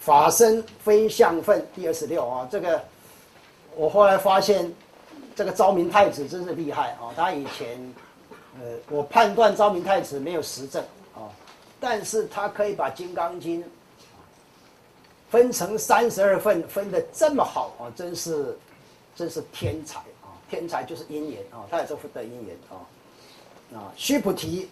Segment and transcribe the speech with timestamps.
[0.00, 2.82] 法身非相分第二十六啊，这个
[3.76, 4.72] 我后来发现，
[5.36, 7.12] 这个昭明太子真是厉害啊！
[7.14, 7.94] 他以前，
[8.58, 10.82] 呃，我判断昭明太子没有实证
[11.14, 11.28] 啊，
[11.78, 13.62] 但是他可以把《金刚经》
[15.30, 18.58] 分成三十二份，分的这么好啊，真是，
[19.14, 20.32] 真是天才啊！
[20.48, 22.74] 天才就是因缘啊，他也是福德因缘啊
[23.78, 23.92] 啊！
[23.96, 24.70] 须菩提，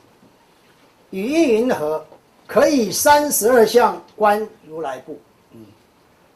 [1.10, 2.02] 语意云何？
[2.48, 5.20] 可以三十二相观如来故，
[5.52, 5.60] 嗯，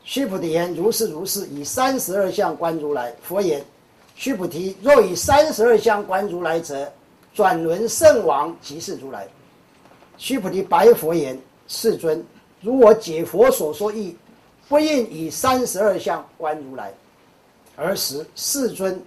[0.04, 3.14] 须菩提言：如是如是，以三十二相观如来。
[3.22, 3.64] 佛言：
[4.14, 6.92] 须菩提，若以三十二相观如来者，
[7.32, 9.26] 转轮圣王即是如来。
[10.18, 12.22] 须菩提白佛言：世尊，
[12.60, 14.14] 如我解佛所说义，
[14.68, 16.92] 不应以三十二相观如来。
[17.76, 19.02] 尔时世尊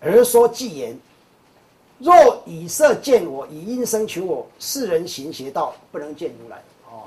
[0.00, 0.98] 而说偈言。
[2.00, 6.56] 若以色见我，以音声求我，世人行邪道，不能见如来。
[6.90, 7.04] 哦，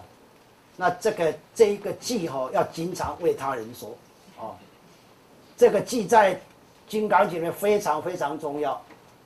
[0.77, 3.89] 那这个这一个记哈，要经常为他人说。
[4.37, 4.53] 哦，
[5.57, 6.35] 这个记在
[6.87, 8.79] 《金刚经》里面非常非常重要，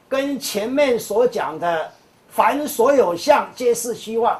[0.07, 1.91] 跟前面所讲的
[2.31, 4.39] “凡所有相，皆是虚妄；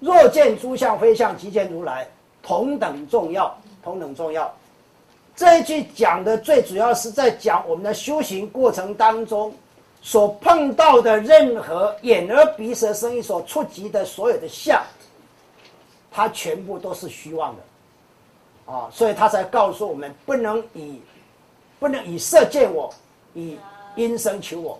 [0.00, 2.08] 若见诸相非相，即见如来”
[2.42, 4.50] 同等重要，同等重要。
[5.36, 9.52] 这一句讲的最主要是在讲我们的修行过程当中。
[10.02, 14.82] 所碰到的任何眼耳鼻舌身意所触及的所有的相，
[16.10, 21.00] 它全部都是虚妄的，啊，所以他才告诉我们不能以
[21.78, 22.92] 不能以色见我，
[23.32, 23.56] 以
[23.94, 24.78] 音声求我。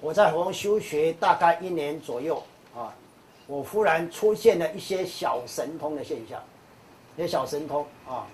[0.00, 2.42] 我在佛修学大概一年左右
[2.74, 2.92] 啊，
[3.46, 6.42] 我忽然出现了一些小神通的现象，
[7.16, 8.26] 一些小神通啊。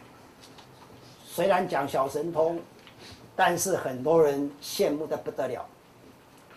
[1.26, 2.60] 虽然讲小神通，
[3.34, 5.66] 但是很多人羡慕的不得了。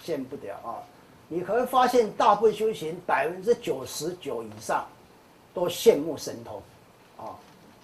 [0.05, 0.83] 羡不了啊！
[1.29, 4.85] 你可会发现，大部分修行百分之九十九以上
[5.53, 6.61] 都羡慕神通
[7.17, 7.33] 啊，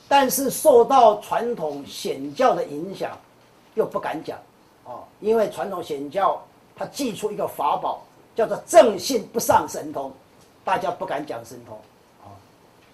[0.08, 3.18] 但是受到传统显教的影响，
[3.76, 4.38] 又不敢讲
[4.86, 6.40] 啊，因为传统显教
[6.76, 8.02] 他寄出一个法宝，
[8.36, 10.12] 叫做正信不上神通，
[10.64, 11.76] 大家不敢讲神通
[12.22, 12.30] 啊。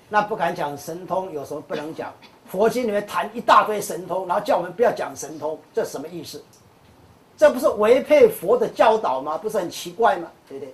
[0.08, 2.14] 那不敢讲神通，有什么不能讲？
[2.48, 6.42] 佛经里面谈一大堆神通，然后叫我们不要讲神通，这什么意思？
[7.38, 9.38] 这不是违背佛的教导吗？
[9.38, 10.32] 不是很奇怪吗？
[10.48, 10.74] 对不对？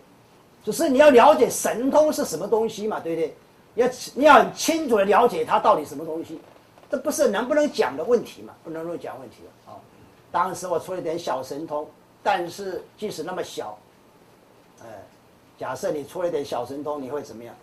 [0.64, 3.36] 只是你要了解神通是什么东西嘛，对不对？
[3.76, 6.40] 要你要很清楚的了解它到底什么东西，
[6.90, 8.54] 这不是能不能讲的问题嘛？
[8.64, 9.80] 不能够讲问题了啊！
[10.32, 11.90] 当时我出了点小神通，
[12.22, 13.78] 但是即使那么小，
[14.84, 14.86] 哎，
[15.58, 17.56] 假设你出了点小神通，你会怎么样？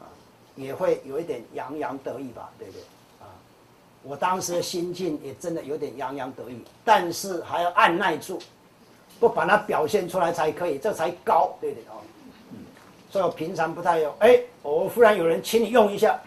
[0.00, 0.06] 啊，
[0.54, 2.82] 也会有一点洋洋得意吧，对不对？
[4.02, 8.38] 我当时的心境也真的有点洋洋得意，但是还要按耐住，
[9.20, 12.00] 不把它表现出来才可以，这才高，对不对哦？
[13.10, 14.14] 所以我平常不太用。
[14.20, 16.18] 哎，我忽然有人请你用一下，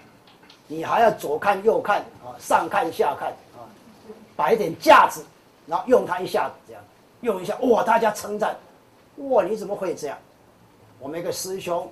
[0.67, 3.65] 你还要左看右看啊，上看下看啊，
[4.35, 5.23] 摆一点架子，
[5.65, 6.83] 然后用它一下子这样，
[7.21, 8.55] 用一下哇，大家称赞，
[9.29, 10.17] 哇，你怎么会这样？
[10.99, 11.89] 我们一个师兄，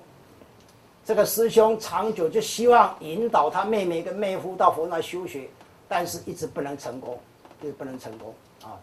[1.04, 5.48] 这个师兄长久就希望引导他妹妹跟妹夫到佛那修学。
[5.92, 7.18] 但是一直不能成功，
[7.60, 8.78] 就是不能成功啊！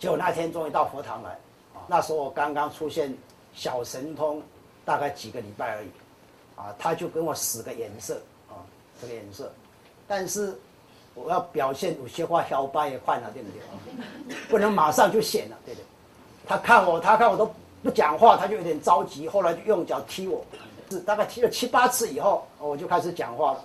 [0.00, 1.30] 结果那天终于到佛堂来，
[1.74, 3.16] 啊，那时候我刚刚出现
[3.54, 4.42] 小神通，
[4.84, 5.88] 大概几个礼拜而已，
[6.56, 8.58] 啊，他就跟我使个眼色，啊，
[9.00, 9.52] 这个眼色，
[10.08, 10.58] 但是
[11.14, 14.36] 我要表现有些话小白也换了，对不对？
[14.48, 15.86] 不能马上就显了，对不对？
[16.48, 17.48] 他看我，他看我都
[17.80, 20.44] 不讲话，他就有点着急，后来就用脚踢我，
[20.90, 23.64] 是大概踢了七八次以后，我就开始讲话了。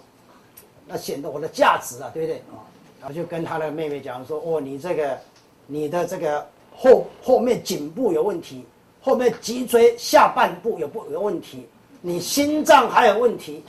[0.91, 2.59] 那显得我的价值啊，对不对啊？
[2.99, 5.17] 然后就跟他的妹妹讲说：“哦，你这个，
[5.65, 8.65] 你的这个后后面颈部有问题，
[9.01, 11.65] 后面脊椎下半部有不有问题，
[12.01, 13.63] 你心脏还有问题。”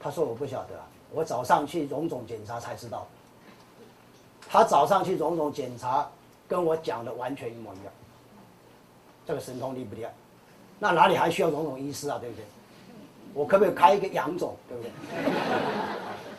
[0.00, 0.70] 他说：“我不晓得，
[1.12, 3.06] 我早上去荣总检查才知道。”
[4.50, 6.10] 他早上去荣总检查，
[6.48, 7.92] 跟我讲的完全一模一样。
[9.24, 10.12] 这个神通厉不厉害？
[10.80, 12.18] 那哪里还需要荣总医师啊？
[12.18, 12.44] 对不对？
[13.34, 14.90] 我可不可以开一个杨总，对不对？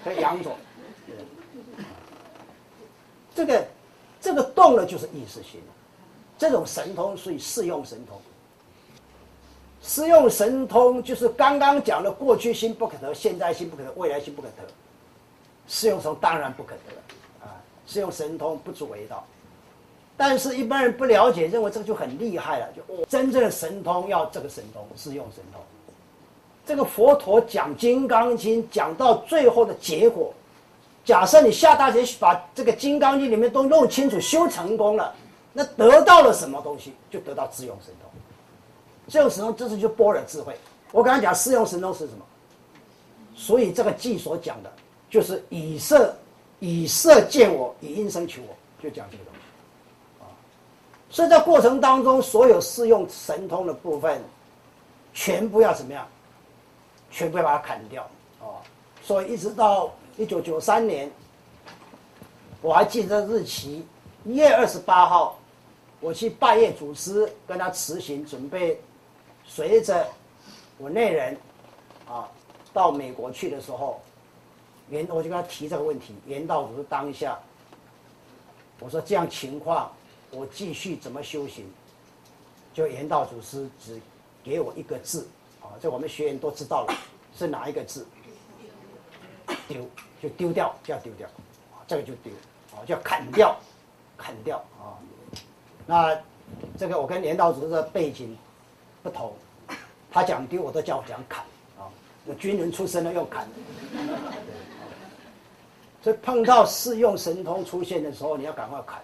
[0.04, 0.56] 可以杨总，
[3.36, 3.68] 这个
[4.22, 5.62] 这个动了就是意识心，
[6.38, 8.20] 这种神通属于适用神通。
[9.82, 14.64] 适用神通就是刚刚讲的过去心不可得，现在心不可得，未来心不可得。
[15.68, 17.56] 适用神通当然不可得啊，
[17.88, 19.26] 适用神通不足为道。
[20.18, 25.62] 但是一般人不了解，认为这个就很厉害了，就真正的神通要这个神通，适用神通。
[26.70, 30.32] 这个佛陀讲《金刚经》，讲到最后的结果，
[31.04, 35.12] 假设你下大决把这个《金刚经》里面都弄清楚，修成功了，
[35.52, 36.94] 那得到了什么东西？
[37.10, 38.12] 就得到智用神通。
[39.08, 40.56] 智用神通，这是就般若智慧。
[40.92, 42.24] 我刚才讲四用神通是什么？
[43.34, 44.72] 所以这个记所讲的
[45.10, 46.16] 就是以色
[46.60, 50.30] 以色见我，以音生求我，就讲这个东西啊。
[51.10, 54.22] 所以在过程当中，所有适用神通的部分，
[55.16, 56.08] 全部要怎么样？
[57.10, 58.08] 全部要把它砍掉
[58.40, 58.58] 哦！
[59.02, 61.12] 所以一直到一九九三年，
[62.62, 63.86] 我还记得日期，
[64.26, 65.40] 一月二十八号，
[66.00, 68.80] 我去拜谒祖师，跟他辞行，准备
[69.46, 70.08] 随着
[70.78, 71.38] 我内人
[72.08, 72.30] 啊
[72.74, 74.00] 到美国去的时候。
[74.90, 76.16] 袁，我就跟他提这个问题。
[76.26, 77.38] 袁道祖当下，
[78.80, 79.92] 我说这样情况，
[80.32, 81.72] 我继续怎么修行？
[82.74, 84.02] 就袁道祖师只
[84.44, 85.28] 给我一个字，
[85.62, 86.94] 啊，这我们学员都知道了，
[87.38, 88.06] 是哪一个字？
[89.68, 89.88] 丢，
[90.22, 91.28] 就丢掉，就要丢掉，
[91.72, 92.32] 啊，这个就丢，
[92.72, 93.58] 啊，叫砍掉，
[94.18, 94.98] 砍掉，啊。
[95.86, 96.18] 那
[96.78, 98.38] 这个我跟连道祖的背景
[99.02, 99.34] 不同，
[100.12, 101.44] 他讲丢，我都叫我讲砍，
[101.78, 101.86] 啊，
[102.26, 103.48] 我军人出身的要砍。
[106.02, 109.02] 所以碰到试用神通出现的时候，你要赶快砍。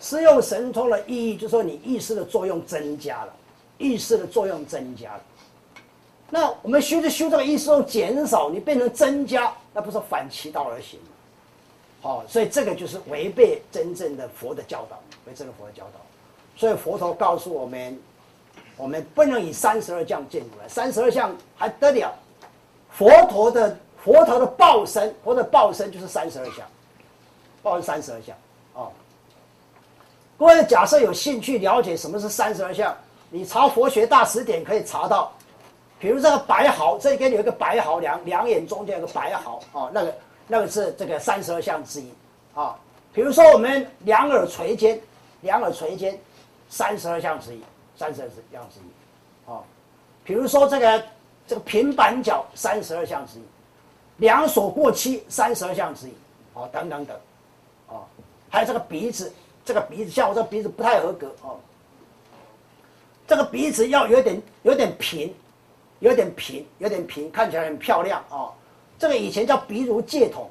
[0.00, 3.32] 试用神通的意义，就是说你意识的作用增加了，
[3.78, 5.22] 意识的作用增加了。
[6.34, 11.06] 那我们修着修这个意思用减少，你变成增加，那不是反其道而行吗？
[12.00, 16.00] 好，所以这个就是违背真正的佛的教导，违背佛的教导。
[16.56, 18.00] 所以佛陀告诉我们，
[18.78, 22.10] 我们不能以三十二相见如来，三十二相还得了？
[22.90, 23.76] 佛陀的。
[24.04, 26.66] 佛陀的报身，佛的报身就是三十二相，
[27.62, 28.36] 报是三十二相
[28.74, 28.90] 啊。
[30.36, 32.92] 各位假设有兴趣了解什么是三十二相，
[33.30, 35.32] 你查佛学大辞典可以查到。
[36.02, 40.14] 比如这个白毫，这边有一个白毫，两两眼中间有个白毫啊，那个
[40.48, 42.12] 那个是这个三十二相之一
[42.56, 42.76] 啊。
[43.12, 45.00] 比如说我们两耳垂肩，
[45.42, 46.18] 两耳垂肩，
[46.68, 47.62] 三十二相之一，
[47.96, 49.62] 三十二相之一啊。
[50.24, 51.04] 比如说这个
[51.46, 53.42] 这个平板脚，三十二相之一。
[54.16, 56.12] 两手过膝，三十二相之一，
[56.54, 57.16] 哦，等等等，
[57.86, 58.02] 哦，
[58.50, 59.32] 还有这个鼻子，
[59.64, 61.60] 这个鼻子像我这鼻子不太合格哦，
[63.24, 65.32] 这个鼻子要有点有点平，
[66.02, 68.52] 有点平，有点平，看起来很漂亮哦。
[68.98, 70.50] 这个以前叫鼻如戒筒，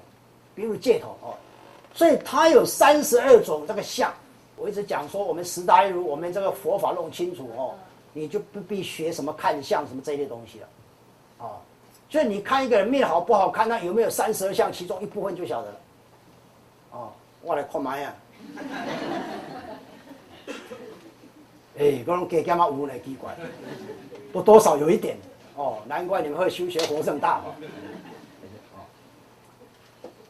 [0.55, 1.35] 鼻如戒筒哦，
[1.93, 4.13] 所以它有三十二种这个相。
[4.55, 7.75] 我一直讲说，我们十大如，我们这个佛法弄清楚哦，
[8.13, 10.67] 你就不必学什么看相什么这一类东西了，
[11.45, 11.59] 啊。
[12.09, 15.77] 所以你看一个人面好不好看，他有没有三十二相其中一部分就晓得了。
[16.91, 17.11] 哦，
[17.41, 18.15] 我来看嘛呀。
[21.77, 23.35] 哎，各种给干嘛无来奇怪，
[24.31, 25.17] 不多少有一点
[25.61, 27.53] 哦，难怪你们会修学活这么大哦。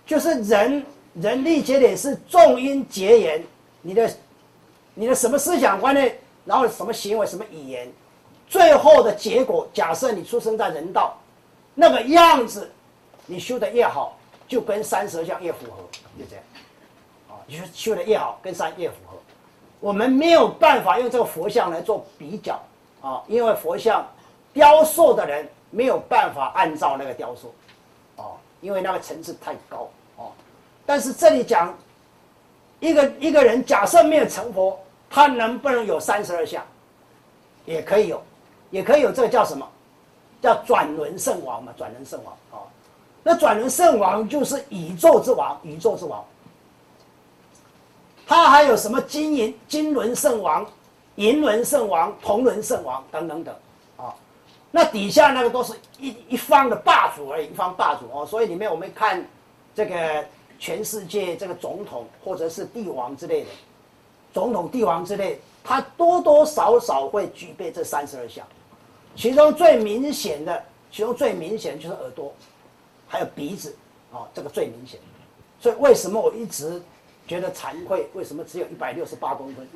[0.05, 3.43] 就是人人力节点是重因结缘，
[3.81, 4.13] 你的
[4.93, 7.89] 你的什么思想观念，然后什么行为什么语言，
[8.49, 11.17] 最后的结果，假设你出生在人道。
[11.73, 12.69] 那个样子，
[13.25, 15.77] 你修的越好，就跟三十相越符合，
[16.19, 16.43] 就这样，
[17.29, 19.17] 啊，你说修的越好，跟三越符合。
[19.79, 22.61] 我们没有办法用这个佛像来做比较，
[22.99, 24.05] 啊，因为佛像
[24.53, 27.53] 雕塑的人没有办法按照那个雕塑，
[28.17, 30.31] 哦，因为那个层次太高，哦。
[30.85, 31.77] 但是这里讲，
[32.79, 34.77] 一个一个人假设没有成佛，
[35.09, 36.65] 他能不能有三十二相？
[37.65, 38.21] 也可以有，
[38.71, 39.67] 也可以有，这个叫什么？
[40.41, 42.65] 叫转轮圣王嘛，转轮圣王啊，
[43.21, 46.25] 那转轮圣王就是宇宙之王，宇宙之王。
[48.25, 50.65] 他还有什么金银金轮圣王、
[51.15, 53.53] 银轮圣王、铜轮圣王等等等？
[54.71, 58.25] 那底下那个都是一一方的霸主而已，一方霸主哦。
[58.25, 59.23] 所以里面我们看
[59.75, 60.25] 这个
[60.57, 63.49] 全世界这个总统或者是帝王之类的，
[64.33, 68.47] 总统、帝王之类，他多多少少会具备这三十二项。
[69.13, 72.33] 其中最明显的，其中最明显就是耳朵，
[73.09, 73.75] 还有鼻子，
[74.11, 74.97] 哦，这个最明显。
[75.59, 76.81] 所以为什么我一直
[77.27, 78.07] 觉得惭愧？
[78.13, 79.67] 为什么只有一百六十八公分？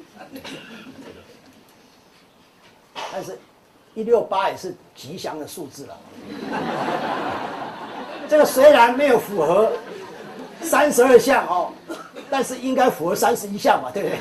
[3.12, 3.38] 但是，
[3.96, 5.98] 一六八也是吉祥的数字了。
[8.30, 9.72] 这个虽然没有符合
[10.62, 11.74] 三十二项哦，
[12.30, 14.18] 但是应该符合三十一项嘛，对不对？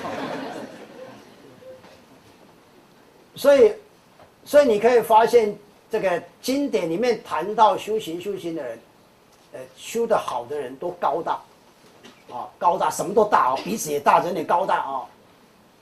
[3.36, 3.74] 所以。
[4.46, 5.56] 所以你可以发现，
[5.90, 8.78] 这个经典里面谈到修行修行的人，
[9.54, 11.32] 呃，修的好的人都高大，
[12.30, 15.00] 啊，高大什么都大哦，鼻子也大，人也高大啊，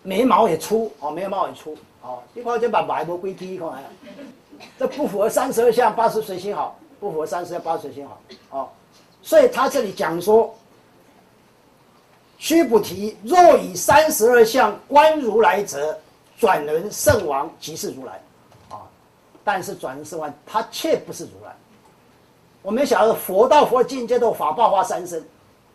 [0.05, 3.82] 眉毛也粗啊，眉毛也粗啊，你看就把眉毛归低看来，
[4.78, 8.59] 这不符合三十二相八十随心好，不符合三十二八十随心好。
[8.59, 8.68] 啊，
[9.23, 10.54] 所以他这里讲说，
[12.38, 15.97] 须菩提，若以三十二相观如来者，
[16.38, 18.21] 转轮圣王即是如来。
[18.68, 18.82] 啊
[19.44, 21.52] 但是转轮圣王，他却不是如来，
[22.62, 25.25] 我们晓得佛道佛境界都法报化三身，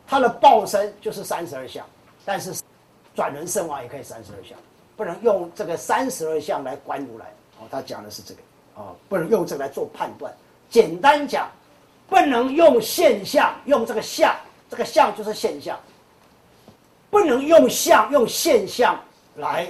[0.05, 1.85] 他的报身就是三十二相，
[2.23, 2.53] 但是
[3.13, 4.57] 转轮圣王也可以三十二相，
[4.97, 7.25] 不能用这个三十二相来观如来。
[7.59, 8.41] 哦，他讲的是这个，
[8.75, 10.35] 哦，不能用这个来做判断。
[10.69, 11.49] 简单讲，
[12.09, 14.35] 不能用现象，用这个相，
[14.69, 15.79] 这个相就是现象，
[17.09, 18.99] 不能用相用现象
[19.35, 19.67] 来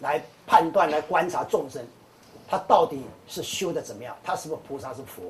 [0.00, 1.82] 来判断来观察众生，
[2.48, 5.22] 他到底是修的怎么样，他是不是菩萨是佛。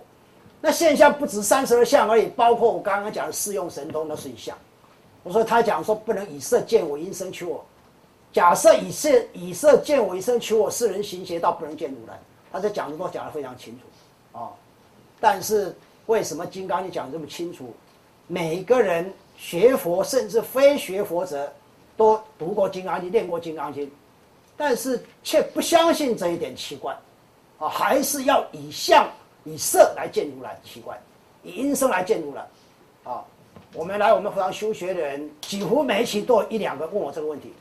[0.60, 4.56] 那现象不止三十二相而已，包括我刚刚讲的四用神通，那是一项。
[5.22, 7.64] 我说他讲说不能以色见我，因生求我。
[8.32, 12.18] 假设以色以色见我，一生求我，世人行邪道，不能见如来。
[12.52, 14.50] 他在讲的都讲得非常清楚，啊。
[15.20, 17.74] 但是为什么金刚经讲这么清楚？
[18.26, 21.52] 每一个人学佛，甚至非学佛者，
[21.96, 23.90] 都读过金刚经，念过金刚经，
[24.56, 26.96] 但是却不相信这一点，奇怪，
[27.58, 29.08] 啊，还是要以相。
[29.44, 30.94] 以色来见如来，奇怪；
[31.42, 32.46] 以音声来见如来，
[33.04, 33.24] 啊！
[33.72, 37.54] 我们来我们佛堂修学的人，几乎每一期都有一两个问我这个问题，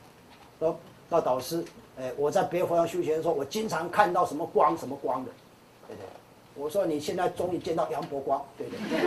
[0.60, 0.78] 说
[1.10, 1.64] ：“那导师，
[1.98, 5.30] 哎，我在别佛堂修学的时候，我经常看到什么光什么光的，
[5.88, 6.08] 对不对？”
[6.62, 9.00] 我说：“你现在终于见到杨伯光，对不对？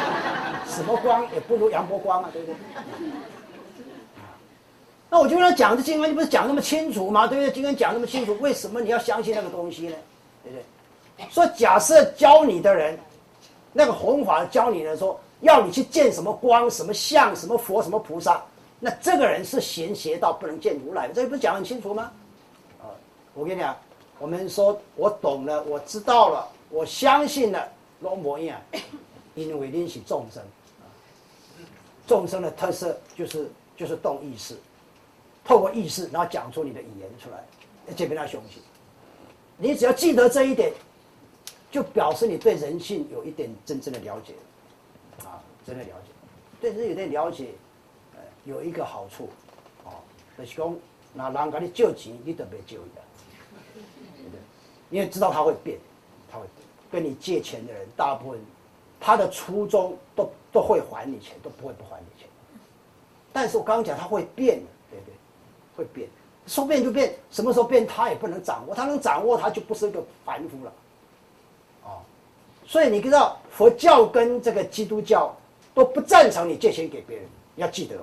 [0.72, 2.56] 什么光也不如杨伯光啊，对不对？”
[5.12, 7.26] 那我就跟他讲，这经文你不是讲那么清楚吗？
[7.26, 7.50] 对不对？
[7.52, 9.96] 经文讲那么清楚，为什么你要相信那个东西呢？
[10.44, 11.28] 对不对？
[11.30, 12.96] 说假设教你的人，
[13.72, 18.40] 那个弘法教你的人说，要你去见什么光、什么相、什么佛、什么菩萨，
[18.80, 21.08] 那这个人是行邪道，不能见如来。
[21.12, 22.10] 这不是讲很清楚吗？
[22.80, 22.90] 啊，
[23.34, 23.76] 我跟你讲，
[24.18, 27.70] 我们说我懂了，我知道了，我相信了，
[28.00, 28.60] 罗摩样，
[29.36, 30.42] 因为你是众生，
[32.06, 34.56] 众生的特色就是就是动意识，
[35.44, 37.44] 透过意识，然后讲出你的语言出来，
[37.94, 38.62] 这边他相信，
[39.58, 40.72] 你只要记得这一点。
[41.72, 44.34] 就表示你对人性有一点真正的了解，
[45.24, 46.10] 啊，真的了解，
[46.60, 47.69] 对人有点了解，呃，
[48.44, 49.28] 有一个好处，
[49.84, 49.92] 哦，
[50.38, 50.74] 就是讲，
[51.12, 53.04] 那人给你借钱，你都别借一样，
[54.16, 54.40] 对不对？
[54.90, 55.78] 因为知道他会变，
[56.30, 56.44] 他会
[56.90, 58.40] 跟你借钱的人，大部分
[58.98, 62.28] 他的初衷都都会还你钱，都不会不还你钱。
[63.32, 65.14] 但是我刚刚讲他会变，对不对？
[65.76, 66.08] 会变，
[66.46, 70.72] 说变就变，什么时候变他也不能掌握，他能掌握他就不是一个凡夫了。
[71.84, 72.00] 哦
[72.66, 75.34] 所以你知道佛教跟这个基督教
[75.74, 77.96] 都不赞成你借钱给别人，要记得。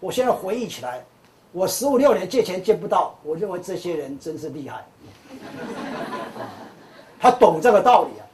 [0.00, 1.04] 我现在回忆起来，
[1.52, 4.84] 我十五六年借钱借不到，我认为这些人真是厉害，
[7.18, 8.24] 他懂这个道理啊。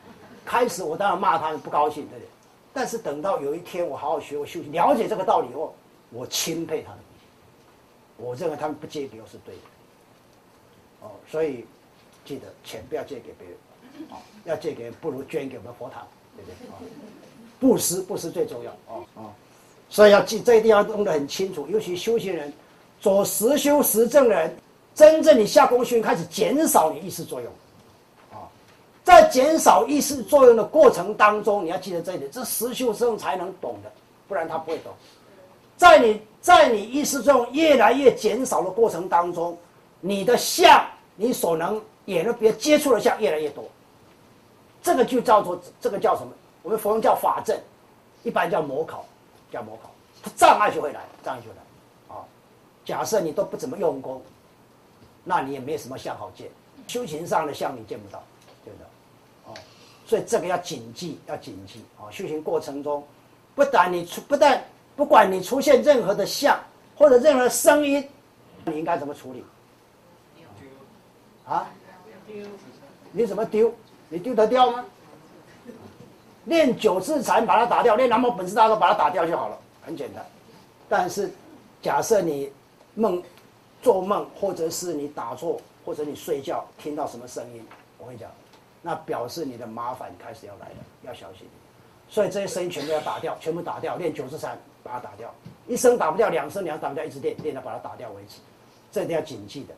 [0.44, 2.28] 开始我当然骂他们不高兴，对不对？
[2.72, 5.74] 但是等到有一天我好好学，我修行，了解这个道理以后，
[6.10, 6.98] 我钦佩他们。
[8.16, 9.60] 我认为他们不借给我是对的。
[11.00, 11.66] 哦，所以
[12.24, 13.56] 记得钱不要借给别人。
[14.10, 16.06] 啊，要借给不如捐给我们佛堂，
[16.36, 16.68] 对不对？
[16.68, 16.74] 啊，
[17.60, 19.30] 布施布施最重要哦哦，
[19.94, 21.68] 所以要记这一定要弄得很清楚。
[21.68, 22.52] 尤其修行人，
[23.00, 24.52] 做实修实证人，
[24.92, 27.52] 真正你下功夫开始减少你意识作用，
[28.32, 28.42] 啊，
[29.04, 33.92] 在减少意识作用的过程当中，你要记得这一点，这实修实证才能懂的，
[34.26, 34.92] 不然他不会懂。
[35.76, 39.56] 在你在你意识作用越来越减少的过程当中，
[40.00, 40.84] 你的相，
[41.14, 43.64] 你所能眼的别接触的相越来越多。
[44.82, 46.32] 这个就叫做这个叫什么？
[46.64, 47.62] 我们佛用叫法阵，
[48.24, 49.06] 一般叫模考，
[49.54, 49.88] 叫模考，
[50.20, 52.16] 它障碍就会来，障碍就来。
[52.16, 52.24] 啊，
[52.84, 54.20] 假设你都不怎么用功，
[55.22, 56.50] 那你也没什么相好见，
[56.88, 58.20] 修行上的相你见不到，
[58.64, 58.86] 对不对？
[59.46, 59.54] 哦，
[60.04, 62.10] 所以这个要谨记，要谨记啊！
[62.10, 63.06] 修行过程中，
[63.54, 64.64] 不但你出，不但
[64.96, 66.58] 不管你出现任何的相
[66.96, 68.08] 或者任何声音，
[68.64, 69.44] 你应该怎么处理？
[71.46, 71.70] 啊？
[73.12, 73.72] 你怎么丢？
[74.08, 74.84] 你丢得掉吗？
[76.44, 80.24] 练九次禅把它打掉，练南无本师大咒把它打掉就好了，很简单。
[80.88, 81.30] 但是，
[81.80, 82.52] 假设你
[82.94, 83.22] 梦、
[83.82, 87.64] 做梦，或者是你打坐，或者你睡觉听到什么声音，
[87.98, 88.30] 我跟你讲，
[88.82, 91.46] 那表示你的麻烦开始要来了，要小心。
[92.08, 93.96] 所以这些声音全部要打掉，全部打掉。
[93.96, 95.34] 练九次禅把它打掉，
[95.66, 98.36] 一声打不掉，两声两打不掉，一直练，练到把它打掉为止。
[98.92, 99.74] 这一定要谨记的，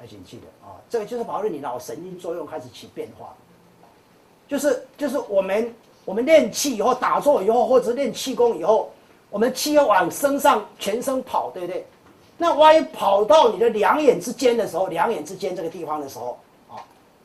[0.00, 0.80] 要谨记的啊！
[0.88, 3.34] 这个就是保证你脑神经作用开始起变化。
[4.46, 8.90] 就是就是我们我们练气以后打坐以后或者练气功以后，
[9.30, 11.86] 我们气要往身上全身跑，对不对？
[12.36, 16.82] 那万一跑到你的两眼之间的时候，两眼之间这个地方的时候，啊，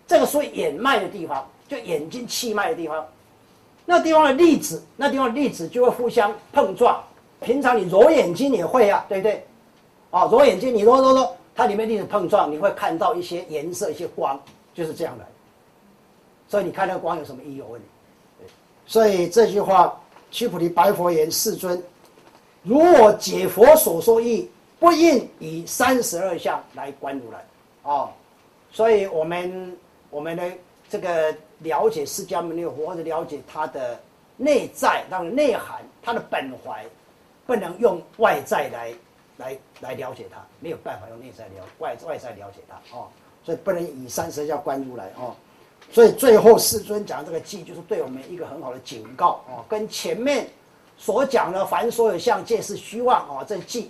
[0.08, 3.06] 这个属于眼脉的地方，就眼睛气脉的地方，
[3.86, 7.04] 那地方的粒子，那地方的粒子就会互相碰撞。
[7.42, 9.46] 平常你揉眼睛也会啊，对不对？
[10.12, 14.40] 啊，揉眼睛你揉揉揉，它里面粒子碰撞，你会看到一些颜色、一些光，
[14.74, 15.26] 就是这样的。
[16.48, 17.62] 所以你看那个光有什么意义？
[17.62, 17.86] 我问你，
[18.90, 19.96] 所以这句话，
[20.32, 21.80] 须菩提白佛言：“世尊，
[22.64, 27.46] 如我解佛所说义，不应以三十二相来观如来。”
[27.84, 28.10] 哦，
[28.72, 29.78] 所以我们
[30.10, 30.52] 我们的
[30.90, 34.00] 这个了解释迦牟尼佛，或者了解他的
[34.38, 36.84] 内在、那个内涵、他的本怀，
[37.46, 38.92] 不能用外在来
[39.38, 43.08] 来来了解他，没有办法用内在了外外在了解他哦。
[43.44, 45.36] 所以不能以三十二相观如来哦。
[45.92, 50.48] 所以最后世尊讲这个记，就是对我们一个很好的警告哦，跟前面
[50.98, 53.90] 所讲的凡所有相皆是虚妄哦，这记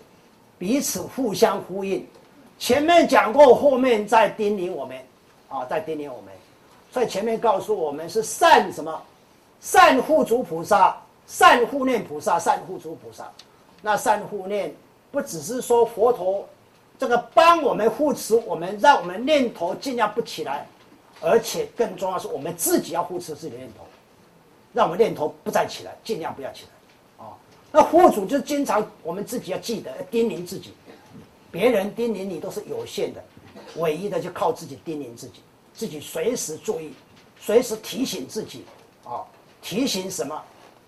[0.58, 2.08] 彼此互相呼应。
[2.58, 4.98] 前面讲过，后面再叮咛我们
[5.50, 6.34] 啊，再叮咛我们。
[6.92, 9.02] 所以前面告诉我们是善什么？
[9.62, 10.96] 善护主菩萨，
[11.28, 13.30] 善护念菩萨，善护主菩萨。
[13.82, 14.74] 那善护念
[15.12, 16.48] 不只是说佛陀
[16.98, 20.66] 这个帮我们护持我们，让我们念头尽量不起来。
[21.22, 23.84] 而且更重要是我们自己要护持自己的念头，
[24.74, 27.36] 让我们念头不再起来，尽量不要起来，啊，
[27.72, 30.74] 那护主就经常我们自己要记得叮咛自己，
[31.52, 33.24] 别人叮咛你都是有限的，
[33.76, 35.42] 唯一的就靠自己叮咛自己，
[35.74, 36.94] 自己随时注意，
[37.40, 38.64] 随时提醒自己，
[39.04, 39.26] 啊，
[39.62, 40.42] 提醒什么？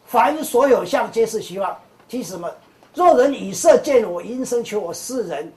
[0.05, 2.49] 凡所有相皆是虚妄，提醒什么？
[2.93, 5.51] 若人以色见我，因生求我，是人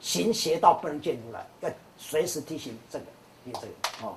[0.00, 3.04] 行邪道不能见如来，要随时提醒这个。
[3.46, 4.16] 这个哦。